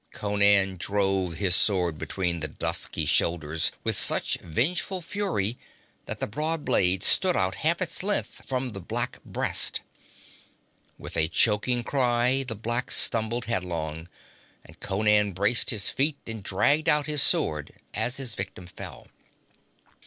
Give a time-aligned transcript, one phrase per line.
[0.11, 5.59] Conan drove his sword between the dusky shoulders with such vengeful fury
[6.07, 9.81] that the broad blade stood out half its length from the black breast.
[10.97, 14.09] With a choking cry the black stumbled headlong,
[14.65, 19.05] and Conan braced his feet and dragged out his sword as his victim fell.